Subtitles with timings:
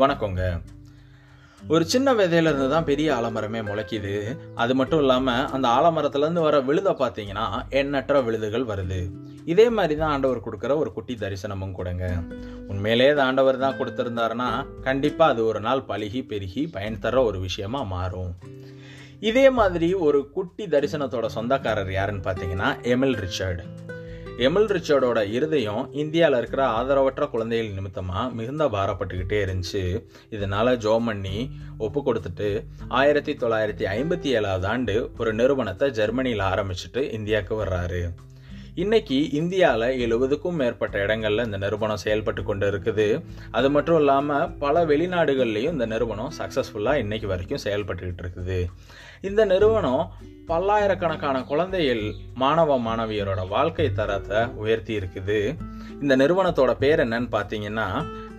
[0.00, 0.42] வணக்கங்க.
[1.74, 4.12] ஒரு சின்ன விதையிலேருந்து தான் பெரிய ஆலமரமே முளைக்குது.
[4.62, 7.46] அது மட்டும் இல்லாமல் அந்த ஆலமரத்துலேருந்து வர விழுதை பார்த்தீங்கன்னா
[7.80, 9.00] எண்ணற்ற விழுதுகள் வருது.
[9.52, 12.04] இதே மாதிரி தான் ஆண்டவர் கொடுக்குற ஒரு குட்டி தரிசனமும் கொடுங்க.
[12.72, 14.48] உண்மையிலே அது ஆண்டவர் தான் கொடுத்துருந்தாருன்னா
[14.86, 18.32] கண்டிப்பாக அது ஒரு நாள் பழுகி பெருகி பயன் தர ஒரு விஷயமா மாறும்.
[19.30, 23.64] இதே மாதிரி ஒரு குட்டி தரிசனத்தோட சொந்தக்காரர் யாருன்னு பார்த்தீங்கன்னா எமில் ரிச்சர்டு.
[24.46, 29.82] எமில் ரிச்சர்டோட இருதயம் இந்தியாவில் இருக்கிற ஆதரவற்ற குழந்தைகள் நிமித்தமாக மிகுந்த பாரப்பட்டுக்கிட்டே இருந்துச்சு.
[30.30, 32.48] இதனால ஜோ பண்ணி ஒப்பு கொடுத்துட்டு
[32.88, 38.02] ஆயிரத்தி தொள்ளாயிரத்தி ஐம்பத்தி ஏழாவது ஆண்டு ஒரு நிறுவனத்தை ஜெர்மனியில் ஆரம்பிச்சுட்டு இந்தியாவுக்கு வர்றாரு.
[38.82, 43.06] இன்னைக்கு இந்தியாவில் எழுபதுக்கும் மேற்பட்ட இடங்களில் இந்த நிறுவனம் செயல்பட்டு கொண்டு இருக்குது.
[43.58, 48.58] அது மட்டும் இல்லாமல் பல வெளிநாடுகள்லேயும் இந்த நிறுவனம் சக்ஸஸ்ஃபுல்லாக இன்னைக்கு வரைக்கும் செயல்பட்டுக்கிட்டு இருக்குது.
[49.28, 50.04] இந்த நிறுவனம்
[50.50, 52.04] பல்லாயிரக்கணக்கான குழந்தைகள்
[52.42, 55.40] மாணவ மாணவியரோட வாழ்க்கை தரத்தை உயர்த்தி இருக்குது.
[56.02, 57.88] இந்த நிறுவனத்தோட பேர் என்னன்னு பார்த்தீங்கன்னா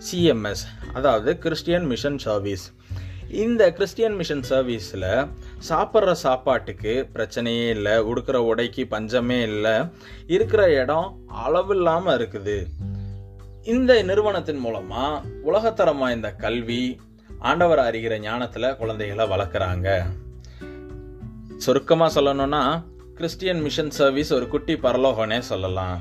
[0.08, 0.64] சிஎம்எஸ்
[0.98, 2.66] அதாவது கிறிஸ்டியன் மிஷன் சர்வீஸ்
[3.32, 5.28] இந்த கிறிஸ்டியன் மிஷன் சர்வீஸில்
[5.68, 9.74] சாப்பிட்ற சாப்பாட்டுக்கு பிரச்சனையே இல்லை உடுக்கிற உடைக்கு பஞ்சமே இல்லை
[10.26, 12.66] இருக்கிற இடம் அளவில்லாமல் இருக்குது.
[13.64, 17.00] இந்த நிறுவனத்தின் மூலமாக உலகத்தரம் வாய்ந்த கல்வி
[17.38, 20.02] ஆண்டவர் அறிகிற ஞானத்தில் குழந்தைகளை வளர்க்குறாங்க.
[21.56, 22.82] சுருக்கமாக சொல்லணும்னா
[23.14, 26.00] கிறிஸ்டியன் மிஷன் சர்வீஸ் ஒரு குட்டி பரலோகனே சொல்லலாம்.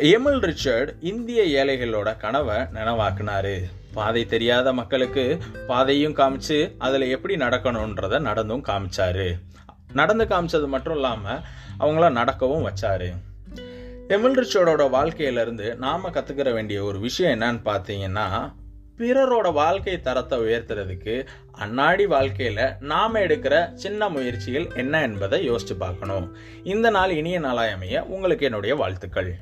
[0.00, 3.62] எமில் ரிச்சர்ட் இந்திய ஏழைகளோட கனவை நினைவாக்குனாரு.
[3.92, 9.38] பாதை தெரியாத மக்களுக்கு பாதையும் காமிச்சு அதில் எப்படி நடக்கணுன்றத நடந்தும் காமிச்சாரு.
[9.92, 11.40] நடந்து காமிச்சது மட்டும் இல்லாமல்
[11.80, 13.12] அவங்கள நடக்கவும் வச்சாரு.
[14.08, 18.52] எமில் ரிச்சர்டோட வாழ்க்கையில இருந்து கற்றுக்கிற வேண்டிய ஒரு விஷயம் என்னன்னு பார்த்தீங்கன்னா
[18.98, 21.26] பிறரோட வாழ்க்கை தரத்தை உயர்த்துறதுக்கு
[21.64, 26.36] அன்னாடி வாழ்க்கையில் நாம் எடுக்கிற சின்ன முயற்சிகள் என்ன என்பதை யோசித்து பார்க்கணும்.
[26.64, 29.38] இந்த நாள் இனிய நாளாய் அமைய உங்களுக்கு என்னுடைய வாழ்த்துக்கள்.